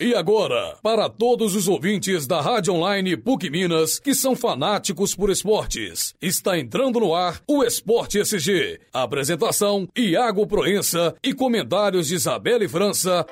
[0.00, 5.28] E agora, para todos os ouvintes da Rádio Online PUC Minas que são fanáticos por
[5.28, 8.78] esportes, está entrando no ar o Esporte SG.
[8.92, 13.26] Apresentação: Iago Proença e comentários de Isabelle França.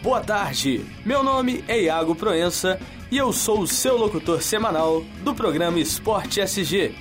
[0.00, 2.78] Boa tarde, meu nome é Iago Proença
[3.10, 6.94] e eu sou o seu locutor semanal do programa Esporte SG.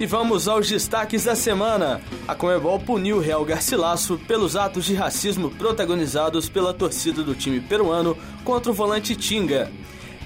[0.00, 2.00] E vamos aos destaques da semana.
[2.26, 7.60] A Comebol puniu o Real Garcilasso pelos atos de racismo protagonizados pela torcida do time
[7.60, 9.70] peruano contra o volante Tinga.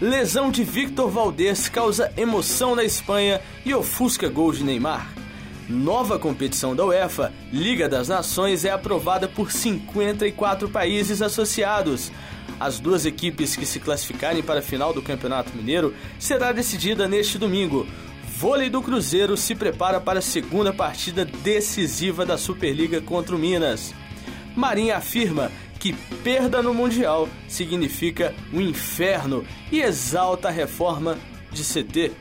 [0.01, 5.13] Lesão de Victor Valdez causa emoção na Espanha e ofusca gol de Neymar.
[5.69, 12.13] Nova competição da UEFA, Liga das Nações, é aprovada por 54 países associados.
[12.61, 17.39] As duas equipes que se classificarem para a final do Campeonato Mineiro será decidida neste
[17.39, 17.85] domingo.
[18.37, 23.95] Vôlei do Cruzeiro se prepara para a segunda partida decisiva da Superliga contra o Minas.
[24.57, 25.93] Marinha afirma que
[26.23, 31.17] perda no Mundial significa um inferno e exalta a reforma
[31.53, 32.13] de CT.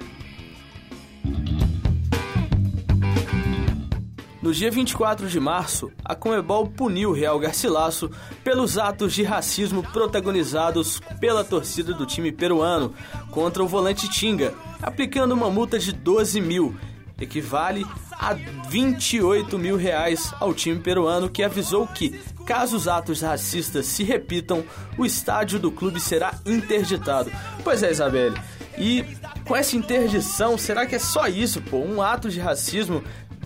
[4.43, 8.11] No dia 24 de março, a Comebol puniu Real Garcilasso
[8.43, 12.93] pelos atos de racismo protagonizados pela torcida do time peruano
[13.31, 16.75] contra o volante Tinga, aplicando uma multa de 12 mil,
[17.19, 18.33] equivale a
[18.69, 24.63] 28 mil reais ao time peruano que avisou que, caso os atos racistas se repitam,
[24.97, 27.31] o estádio do clube será interditado.
[27.63, 28.37] Pois é, Isabelle.
[28.77, 29.05] E
[29.45, 31.77] com essa interdição, será que é só isso, pô?
[31.77, 33.03] Um ato de racismo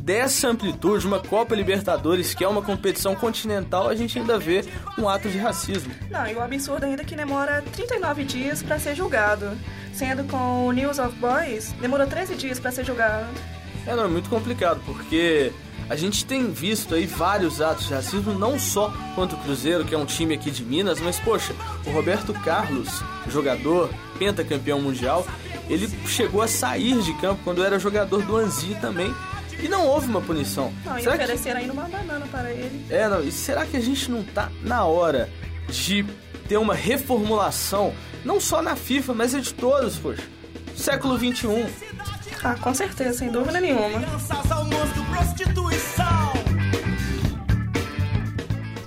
[0.07, 4.63] dessa amplitude, uma Copa Libertadores, que é uma competição continental, a gente ainda vê
[4.97, 5.93] um ato de racismo.
[6.09, 9.51] Não, e o absurdo ainda é que demora 39 dias para ser julgado,
[9.91, 13.27] sendo com o News of Boys, demorou 13 dias para ser julgado.
[13.85, 15.51] É, não, é muito complicado, porque
[15.89, 19.93] a gente tem visto aí vários atos de racismo, não só contra o Cruzeiro, que
[19.93, 21.53] é um time aqui de Minas, mas poxa,
[21.85, 25.27] o Roberto Carlos, jogador, pentacampeão mundial,
[25.69, 29.13] ele chegou a sair de campo quando era jogador do Anzi também
[29.61, 30.71] e não houve uma punição.
[30.85, 31.61] Não, será e ofereceram que...
[31.61, 32.85] ainda uma banana para ele.
[32.89, 35.29] É, não, e será que a gente não tá na hora
[35.69, 36.05] de
[36.47, 40.23] ter uma reformulação, não só na FIFA, mas de todos, poxa?
[40.75, 41.65] Século XXI.
[42.43, 43.99] Ah, com certeza, sem dúvida nenhuma.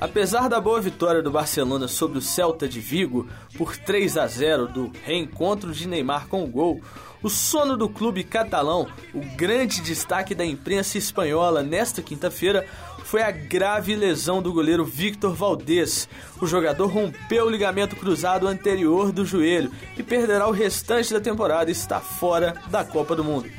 [0.00, 3.28] Apesar da boa vitória do Barcelona sobre o Celta de Vigo
[3.58, 6.80] por 3 a 0 do reencontro de Neymar com o gol,
[7.22, 12.66] o sono do clube catalão, o grande destaque da imprensa espanhola nesta quinta-feira,
[13.04, 16.08] foi a grave lesão do goleiro Victor Valdez.
[16.40, 21.70] O jogador rompeu o ligamento cruzado anterior do joelho e perderá o restante da temporada
[21.70, 23.50] e está fora da Copa do Mundo.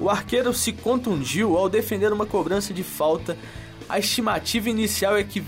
[0.00, 3.38] O arqueiro se contundiu ao defender uma cobrança de falta.
[3.88, 5.44] A estimativa inicial é que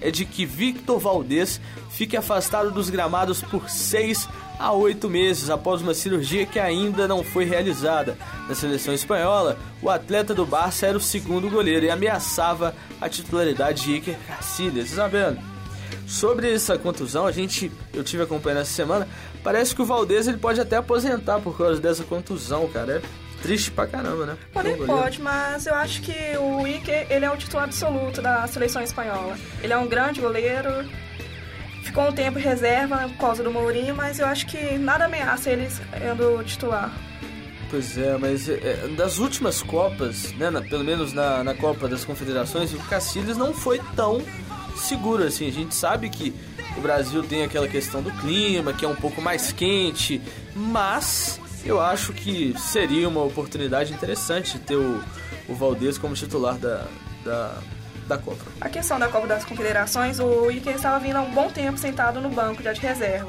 [0.00, 5.82] é de que Victor Valdez fique afastado dos gramados por seis a oito meses após
[5.82, 8.16] uma cirurgia que ainda não foi realizada.
[8.48, 13.84] Na seleção espanhola, o atleta do Barça era o segundo goleiro e ameaçava a titularidade
[13.84, 14.92] de Iker Casillas.
[14.92, 15.36] Isabel,
[16.06, 19.08] sobre essa contusão, a gente, eu tive acompanhando essa semana,
[19.42, 23.02] parece que o Valdez ele pode até aposentar por causa dessa contusão, cara.
[23.02, 24.36] É triste pra caramba, né?
[24.52, 28.82] Pode, pode, mas eu acho que o Iker, ele é o titular absoluto da seleção
[28.82, 29.38] espanhola.
[29.62, 30.68] Ele é um grande goleiro,
[31.84, 35.50] ficou um tempo em reserva por causa do Mourinho, mas eu acho que nada ameaça
[35.50, 36.92] ele sendo titular.
[37.70, 42.04] Pois é, mas é, das últimas Copas, né, na, pelo menos na, na Copa das
[42.04, 44.20] Confederações, o Cacilhas não foi tão
[44.76, 45.46] seguro assim.
[45.48, 46.34] A gente sabe que
[46.76, 50.20] o Brasil tem aquela questão do clima, que é um pouco mais quente,
[50.54, 55.02] mas eu acho que seria uma oportunidade interessante ter o,
[55.48, 56.86] o Valdez como titular da,
[57.24, 57.58] da,
[58.06, 58.44] da Copa.
[58.60, 62.20] A questão da Copa das Confederações, o Iker estava vindo há um bom tempo sentado
[62.20, 63.28] no banco já de reserva.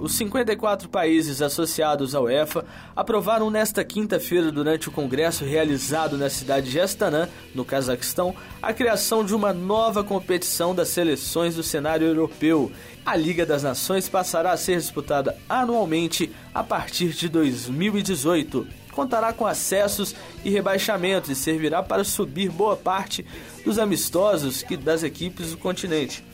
[0.00, 2.64] Os 54 países associados à UEFA
[2.96, 9.22] aprovaram nesta quinta-feira, durante o congresso realizado na cidade de Astana, no Cazaquistão, a criação
[9.22, 12.72] de uma nova competição das seleções do cenário europeu.
[13.04, 19.46] A Liga das Nações passará a ser disputada anualmente a partir de 2018 contará com
[19.46, 23.24] acessos e rebaixamentos e servirá para subir boa parte
[23.64, 26.24] dos amistosos que das equipes do continente.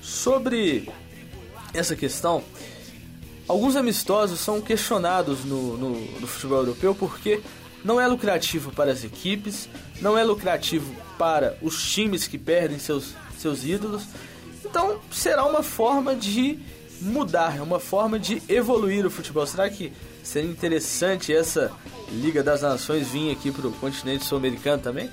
[0.00, 0.88] Sobre
[1.74, 2.44] essa questão,
[3.48, 5.90] Alguns amistosos são questionados no, no,
[6.20, 7.40] no, futebol europeu porque
[7.84, 9.68] não é lucrativo para as equipes,
[10.00, 14.02] não é lucrativo para os times que perdem seus, seus ídolos.
[14.64, 16.58] Então será uma forma de
[17.00, 19.46] mudar, é uma forma de evoluir o futebol.
[19.46, 19.92] Será que
[20.24, 21.70] seria interessante essa
[22.10, 25.08] Liga das Nações vir aqui para o continente sul-americano também?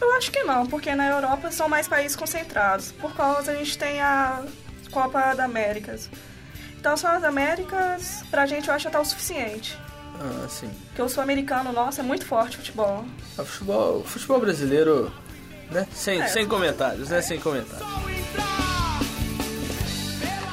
[0.00, 2.90] Eu acho que não, porque na Europa são mais países concentrados.
[2.92, 4.44] Por causa a gente tem a
[4.90, 6.10] Copa da Américas.
[6.86, 9.76] Então só as Américas, pra gente eu acho até o suficiente.
[10.20, 10.70] Ah, sim.
[10.86, 13.04] Porque o sul-americano, nossa, é muito forte o futebol.
[13.36, 15.12] O futebol, o futebol brasileiro,
[15.68, 15.84] né?
[15.92, 16.28] Sem, É.
[16.28, 17.20] sem comentários, né?
[17.20, 17.88] Sem comentários.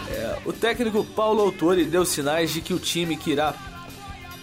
[0.09, 3.53] É, o técnico Paulo Autori deu sinais de que o time que irá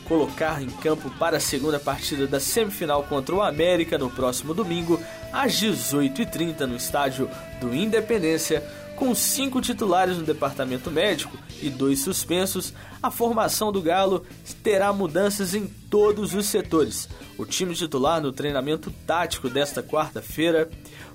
[0.06, 5.00] colocar em campo para a segunda partida da semifinal contra o América no próximo domingo,
[5.32, 7.28] às 18h30, no estádio
[7.60, 8.62] do Independência,
[9.00, 14.26] com cinco titulares no departamento médico e dois suspensos, a formação do Galo
[14.62, 17.08] terá mudanças em todos os setores.
[17.38, 20.68] O time titular no treinamento tático desta quarta-feira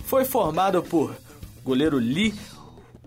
[0.04, 1.16] foi formado por
[1.64, 2.34] goleiro Lee,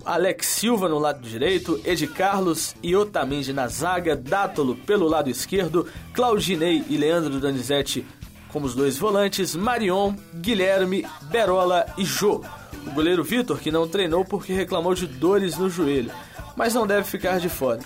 [0.05, 5.89] Alex Silva no lado direito, Ed Carlos e Otamendi na zaga, Dátolo pelo lado esquerdo,
[6.15, 8.07] Claudinei e Leandro Donizete
[8.53, 12.43] como os dois volantes, Marion, Guilherme, Berola e Jô.
[12.87, 16.13] O goleiro Vitor, que não treinou porque reclamou de dores no joelho,
[16.57, 17.81] mas não deve ficar de fora.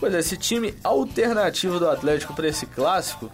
[0.00, 3.30] Pois é, esse time alternativo do Atlético para esse clássico.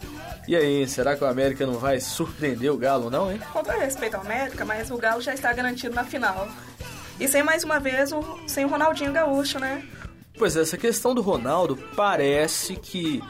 [0.49, 3.41] E aí, será que o América não vai surpreender o Galo, não, hein?
[3.53, 6.49] Com todo respeito ao América, mas o Galo já está garantido na final.
[7.21, 9.83] E sem mais uma vez, o, sem o Ronaldinho Gaúcho, né?
[10.37, 13.23] Pois é, essa questão do Ronaldo parece que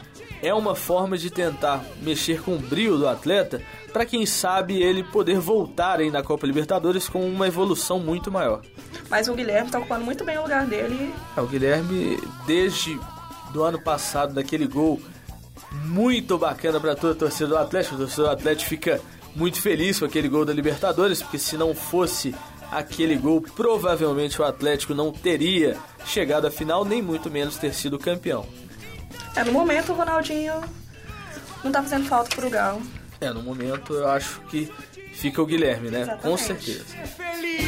[0.42, 3.60] é uma forma de tentar mexer com o brilho do atleta
[3.92, 8.60] para quem sabe ele poder voltar aí na Copa Libertadores com uma evolução muito maior.
[9.08, 11.14] Mas o Guilherme está ocupando muito bem o lugar dele.
[11.36, 12.98] É, o Guilherme, desde
[13.52, 15.00] do ano passado, daquele gol
[15.86, 19.00] muito bacana para toda a torcida do Atlético, a torcida do Atlético fica
[19.34, 22.34] muito feliz com aquele gol da Libertadores, porque se não fosse
[22.70, 27.98] aquele gol, provavelmente o Atlético não teria chegado à final, nem muito menos ter sido
[27.98, 28.44] campeão.
[29.36, 30.62] É, no momento o Ronaldinho
[31.62, 32.82] não tá fazendo falta pro Galo.
[33.20, 34.70] É, no momento eu acho que
[35.14, 36.18] fica o Guilherme, né?
[36.22, 36.72] Com Exatamente.
[36.72, 37.64] certeza.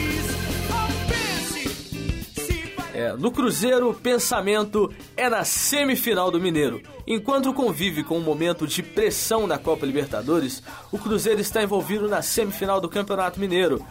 [2.96, 6.80] É, no Cruzeiro, o pensamento é na semifinal do Mineiro.
[7.06, 12.22] Enquanto convive com um momento de pressão na Copa Libertadores, o Cruzeiro está envolvido na
[12.22, 13.84] semifinal do Campeonato Mineiro.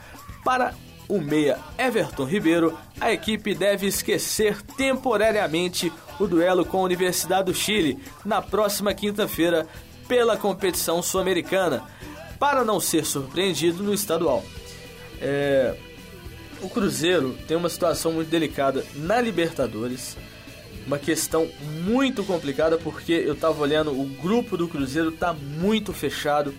[0.44, 0.74] Para
[1.08, 7.54] o meia Everton Ribeiro, a equipe deve esquecer temporariamente o duelo com a Universidade do
[7.54, 9.68] Chile na próxima quinta-feira
[10.08, 11.84] pela competição sul-americana,
[12.40, 14.44] para não ser surpreendido no estadual.
[15.22, 15.76] É,
[16.62, 20.18] o Cruzeiro tem uma situação muito delicada na Libertadores.
[20.86, 21.50] Uma questão
[21.84, 26.54] muito complicada porque eu tava olhando, o grupo do Cruzeiro tá muito fechado.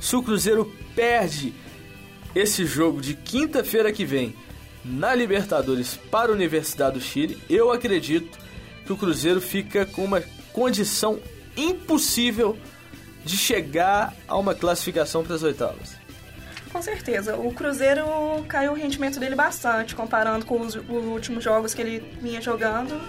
[0.00, 1.54] Se o Cruzeiro perde
[2.34, 4.34] esse jogo de quinta-feira que vem
[4.84, 8.38] na Libertadores para a Universidade do Chile, eu acredito
[8.84, 10.22] que o Cruzeiro fica com uma
[10.52, 11.20] condição
[11.56, 12.56] impossível
[13.24, 15.96] de chegar a uma classificação para as oitavas.
[16.72, 17.36] Com certeza.
[17.36, 18.04] O Cruzeiro
[18.48, 23.00] caiu o rendimento dele bastante, comparando com os, os últimos jogos que ele vinha jogando.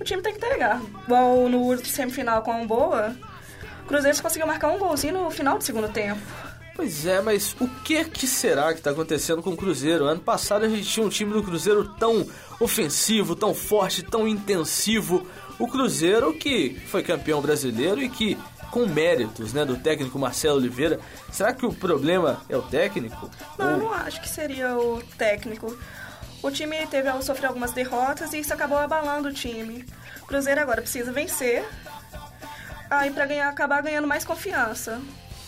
[0.00, 0.80] O time tem que entregar.
[1.04, 3.14] Igual no semifinal com a Boa,
[3.84, 6.20] o Cruzeiro conseguiu marcar um golzinho no final do segundo tempo.
[6.80, 10.06] Pois é, mas o que que será que está acontecendo com o Cruzeiro?
[10.06, 12.26] Ano passado a gente tinha um time do Cruzeiro tão
[12.58, 15.28] ofensivo, tão forte, tão intensivo.
[15.58, 18.38] O Cruzeiro que foi campeão brasileiro e que
[18.70, 20.98] com méritos, né, do técnico Marcelo Oliveira.
[21.30, 23.30] Será que o problema é o técnico?
[23.58, 25.76] Não, eu Ou- não acho que seria o técnico.
[26.42, 29.84] O time teve sofreu algumas derrotas e isso acabou abalando o time.
[30.22, 31.62] O Cruzeiro agora precisa vencer.
[32.88, 34.98] Aí pra ganhar, acabar ganhando mais confiança.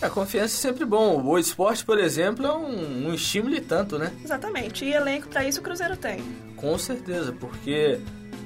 [0.02, 1.22] A confiança é sempre bom.
[1.24, 4.12] O esporte, por exemplo, é um, um estímulo e tanto, né?
[4.24, 4.84] Exatamente.
[4.84, 6.20] E elenco pra isso o Cruzeiro tem.
[6.56, 8.00] Com certeza, porque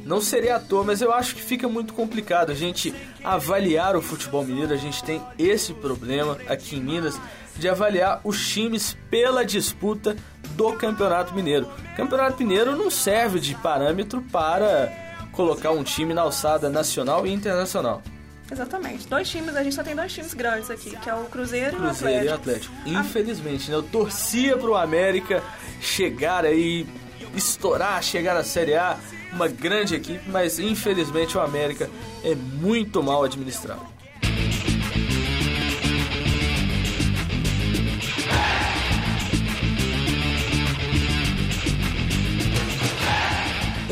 [0.05, 2.95] não seria à toa, mas eu acho que fica muito complicado a gente
[3.25, 4.75] avaliar o futebol mineiro.
[4.75, 7.19] A gente tem esse problema aqui em Minas
[7.57, 10.15] de avaliar os times pela disputa
[10.51, 11.67] do Campeonato Mineiro.
[11.93, 14.93] O Campeonato Mineiro não serve de parâmetro para
[15.33, 18.03] colocar um time na alçada nacional e internacional.
[18.51, 19.09] Exatamente.
[19.09, 22.25] Dois times, a gente só tem dois times grandes aqui, que é o Cruzeiro, Cruzeiro
[22.25, 22.73] e e o Atlético.
[22.75, 23.01] Atlético.
[23.01, 23.77] Infelizmente, né?
[23.77, 25.43] Eu torcia pro América
[25.81, 26.87] chegar aí,
[27.35, 28.97] estourar, chegar na Série A,
[29.33, 31.91] uma grande equipe, mas infelizmente o América
[32.25, 33.96] é muito mal administrado.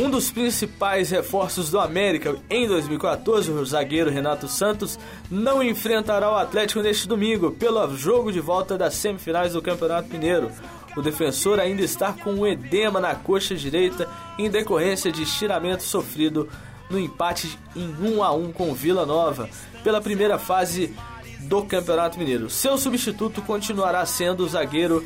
[0.05, 4.99] Um dos principais reforços do América em 2014, o zagueiro Renato Santos,
[5.31, 10.51] não enfrentará o Atlético neste domingo pelo jogo de volta das semifinais do Campeonato Mineiro.
[10.95, 14.07] O defensor ainda está com um edema na coxa direita
[14.39, 16.51] em decorrência de estiramento sofrido
[16.91, 19.49] no empate em 1 a 1 com Vila Nova
[19.83, 20.95] pela primeira fase
[21.41, 22.51] do Campeonato Mineiro.
[22.51, 25.03] Seu substituto continuará sendo o zagueiro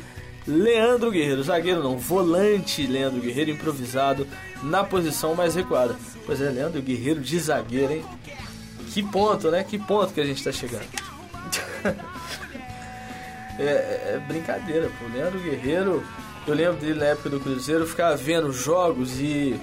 [0.47, 1.43] Leandro Guerreiro.
[1.43, 4.27] Zagueiro não, volante Leandro Guerreiro improvisado
[4.63, 5.95] na posição mais recuada.
[6.25, 8.05] Pois é, Leandro Guerreiro de zagueiro, hein?
[8.93, 9.63] Que ponto, né?
[9.63, 10.85] Que ponto que a gente tá chegando.
[13.59, 15.05] é, é, é, brincadeira, pô.
[15.13, 16.03] Leandro Guerreiro,
[16.47, 19.59] eu lembro dele na época do Cruzeiro, eu ficava vendo jogos e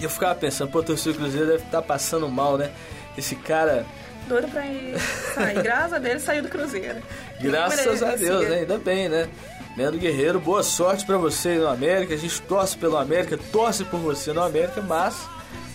[0.00, 2.70] eu ficava pensando, pô, o torcedor do Cruzeiro deve estar tá passando mal, né?
[3.16, 3.86] Esse cara.
[4.28, 4.98] Doido pra ir
[5.34, 5.62] sair.
[5.62, 7.02] Graças a Deus saiu do Cruzeiro.
[7.40, 8.60] Graças a Deus, né?
[8.60, 9.28] Ainda bem, né?
[9.76, 12.14] Leandro Guerreiro, boa sorte para você no América.
[12.14, 15.28] A gente torce pelo América, torce por você no América, mas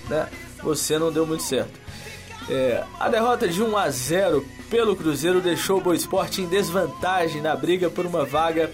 [0.07, 0.27] né,
[0.63, 1.77] você não deu muito certo.
[2.49, 7.41] É, a derrota de 1 a 0 pelo Cruzeiro deixou o Boa Esporte em desvantagem
[7.41, 8.71] na briga por uma vaga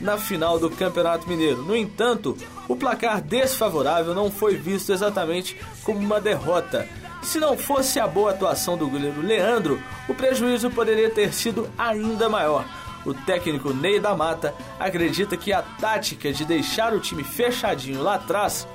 [0.00, 1.62] na final do Campeonato Mineiro.
[1.62, 2.36] No entanto,
[2.68, 6.88] o placar desfavorável não foi visto exatamente como uma derrota.
[7.22, 12.28] Se não fosse a boa atuação do goleiro Leandro, o prejuízo poderia ter sido ainda
[12.28, 12.66] maior
[13.04, 18.14] o técnico Ney da Mata acredita que a tática de deixar o time fechadinho lá
[18.14, 18.66] atrás,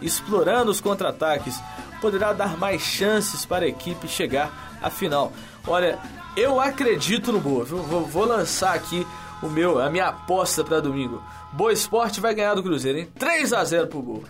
[0.00, 1.60] explorando os contra-ataques,
[2.00, 5.32] poderá dar mais chances para a equipe chegar à final.
[5.66, 5.98] Olha,
[6.36, 7.78] eu acredito no Boa, viu?
[7.78, 9.06] Vou, vou lançar aqui
[9.42, 11.22] o meu, a minha aposta para domingo.
[11.52, 13.08] Boa Esporte vai ganhar do Cruzeiro, hein?
[13.18, 14.24] 3 a 0 pro Boa.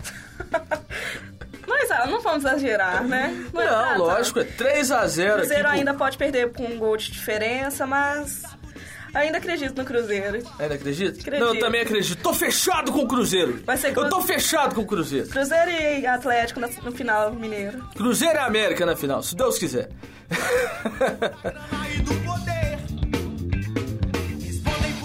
[1.67, 3.49] Mas ah, não vamos exagerar, né?
[3.51, 6.77] Não, é não lógico, é 3 a 0 O Cruzeiro ainda pode perder com um
[6.77, 8.43] gol de diferença, mas
[9.15, 10.43] Ainda acredito no Cruzeiro.
[10.59, 11.21] Ainda acredito?
[11.21, 11.39] acredito?
[11.39, 12.21] Não, eu também acredito.
[12.21, 13.63] Tô fechado com o Cruzeiro.
[13.65, 15.29] Vai ser Eu tô fechado com o Cruzeiro.
[15.29, 17.81] Cruzeiro e Atlético no final mineiro.
[17.95, 19.89] Cruzeiro e América na final, se Deus quiser.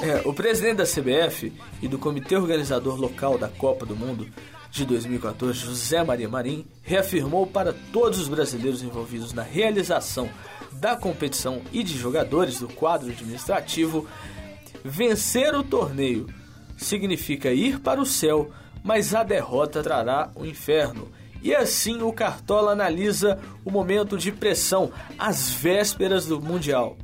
[0.03, 4.27] é, o presidente da CBF e do comitê organizador local da Copa do Mundo
[4.71, 10.29] de 2014, José Maria Marim, reafirmou para todos os brasileiros envolvidos na realização
[10.73, 14.07] da competição e de jogadores do quadro administrativo,
[14.85, 16.27] vencer o torneio
[16.77, 18.51] significa ir para o céu,
[18.83, 21.09] mas a derrota trará o inferno.
[21.43, 26.97] E assim o Cartola analisa o momento de pressão às vésperas do Mundial.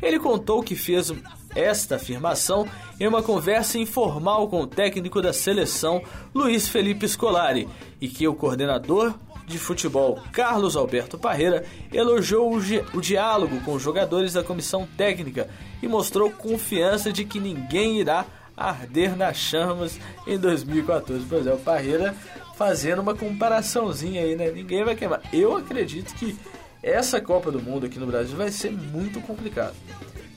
[0.00, 1.12] Ele contou que fez
[1.58, 2.66] esta afirmação
[3.00, 6.02] em uma conversa informal com o técnico da seleção,
[6.34, 7.68] Luiz Felipe Scolari,
[8.00, 9.14] e que o coordenador
[9.46, 12.58] de futebol Carlos Alberto Parreira elogiou o,
[12.96, 15.48] o diálogo com os jogadores da comissão técnica
[15.82, 21.24] e mostrou confiança de que ninguém irá arder nas chamas em 2014.
[21.28, 22.14] Pois é, o Parreira
[22.56, 24.50] fazendo uma comparaçãozinha aí, né?
[24.50, 25.22] Ninguém vai queimar.
[25.32, 26.36] Eu acredito que
[26.82, 29.74] essa Copa do Mundo aqui no Brasil vai ser muito complicado.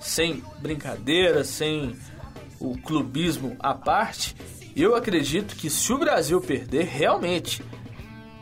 [0.02, 1.96] Sem brincadeira, sem
[2.60, 4.36] o clubismo à parte,
[4.76, 7.64] eu acredito que se o Brasil perder, realmente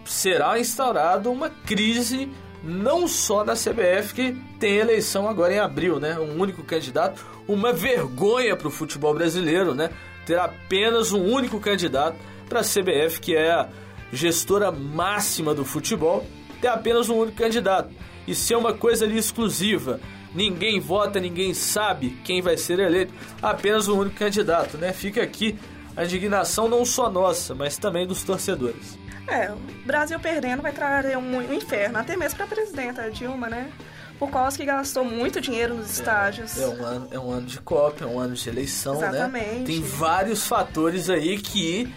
[0.06, 2.30] será instaurada uma crise
[2.64, 6.20] não só na CBF, que tem eleição agora em abril, né?
[6.20, 9.90] Um único candidato, uma vergonha para o futebol brasileiro, né?
[10.26, 13.70] Ter apenas um único candidato para a CBF, que é a
[14.12, 16.26] gestora máxima do futebol,
[16.60, 17.90] ter apenas um único candidato.
[18.28, 20.00] E ser uma coisa ali exclusiva.
[20.34, 24.94] Ninguém vota, ninguém sabe quem vai ser eleito, apenas um único candidato, né?
[24.94, 25.58] Fica aqui
[25.96, 28.98] a indignação não só nossa, mas também dos torcedores.
[29.28, 33.70] É, o Brasil perdendo vai trazer um, inferno, até mesmo para a presidenta Dilma, né?
[34.18, 36.58] Por causa que gastou muito dinheiro nos estádios.
[36.58, 39.08] É, é, um ano, é um ano de Copa, é um ano de eleição, né?
[39.08, 39.60] Exatamente.
[39.60, 39.64] né?
[39.66, 41.94] Tem vários fatores aí que,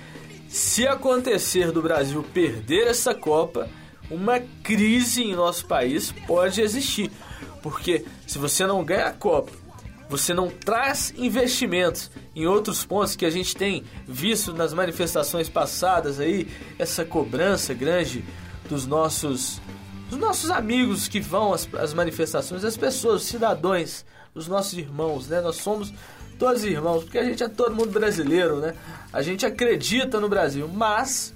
[0.49, 3.69] se acontecer do Brasil perder essa Copa,
[4.11, 7.11] uma crise em nosso país pode existir.
[7.63, 9.53] Porque se você não ganha a Copa
[10.13, 16.21] você não traz investimentos em outros pontos que a gente tem visto nas manifestações passadas
[16.21, 16.47] aí,
[16.79, 18.23] essa cobrança grande
[18.69, 19.59] dos nossos
[20.11, 24.05] dos nossos amigos que vão às, às manifestações, as pessoas, os cidadãos,
[24.35, 25.41] os nossos irmãos, né?
[25.41, 25.91] Nós somos
[26.39, 28.75] todos irmãos, porque a gente é todo mundo brasileiro, né?
[29.11, 31.33] A gente acredita no Brasil, mas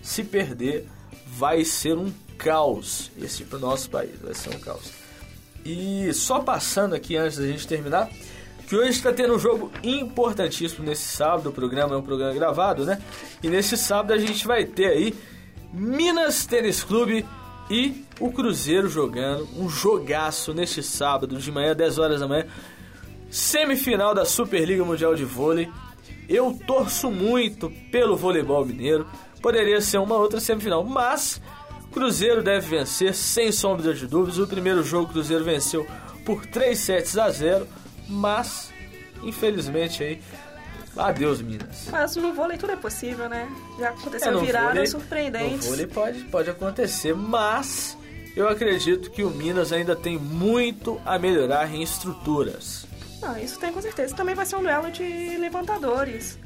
[0.00, 0.86] se perder
[1.26, 5.09] vai ser um caos esse nosso país, vai ser um caos.
[5.64, 8.08] E só passando aqui antes da gente terminar,
[8.66, 11.48] que hoje está tendo um jogo importantíssimo nesse sábado.
[11.48, 13.02] O programa é um programa gravado, né?
[13.42, 15.14] E nesse sábado a gente vai ter aí
[15.72, 17.26] Minas Tênis Clube
[17.70, 22.46] e o Cruzeiro jogando um jogaço neste sábado de manhã, 10 horas da manhã.
[23.30, 25.68] Semifinal da Superliga Mundial de Vôlei.
[26.28, 29.06] Eu torço muito pelo voleibol mineiro.
[29.40, 31.40] Poderia ser uma outra semifinal, mas
[31.92, 34.38] Cruzeiro deve vencer, sem sombra de dúvidas.
[34.38, 35.86] O primeiro jogo o Cruzeiro venceu
[36.24, 37.66] por 3 sets a 0,
[38.08, 38.72] mas
[39.22, 40.20] infelizmente aí
[40.96, 41.86] Adeus, Minas.
[41.90, 43.48] Mas no vôlei tudo é possível, né?
[43.78, 45.64] Já aconteceu É, no viradas vôlei- surpreendentes.
[45.64, 47.96] No vôlei pode, pode acontecer, mas
[48.36, 52.86] eu acredito que o Minas ainda tem muito a melhorar em estruturas.
[53.22, 54.14] Ah, isso tem com certeza.
[54.16, 56.38] Também vai ser um duelo de levantadores.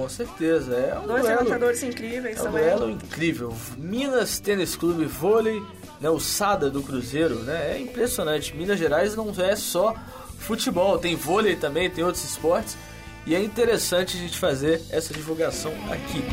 [0.00, 1.38] Com certeza, é um Dois duelo.
[1.40, 2.62] levantadores incríveis É um também.
[2.62, 3.54] duelo incrível.
[3.76, 5.62] Minas Tênis Clube Vôlei,
[6.00, 7.72] né, o Sada do Cruzeiro, né?
[7.76, 8.56] É impressionante.
[8.56, 9.94] Minas Gerais não é só
[10.38, 12.78] futebol, tem vôlei também, tem outros esportes.
[13.26, 16.24] E é interessante a gente fazer essa divulgação aqui.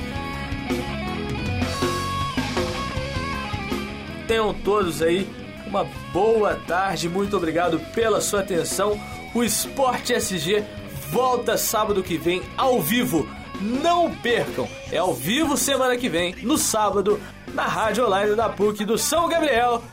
[4.30, 5.30] Tenham todos aí
[5.68, 5.84] uma
[6.14, 8.98] boa tarde, muito obrigado pela sua atenção.
[9.36, 10.64] O Esporte SG
[11.12, 13.27] volta sábado que vem ao vivo.
[13.62, 17.20] Não percam, é ao vivo semana que vem, no sábado,
[17.54, 19.84] na rádio online da PUC do São Gabriel.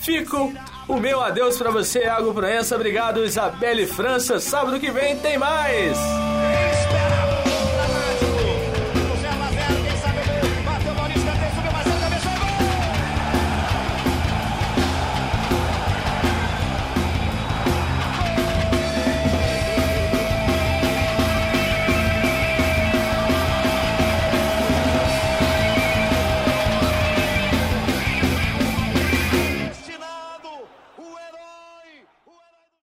[0.00, 0.52] Fico
[0.88, 2.74] o meu adeus para você, Iago Proença.
[2.74, 4.40] Obrigado, Isabelle França.
[4.40, 5.98] Sábado que vem tem mais.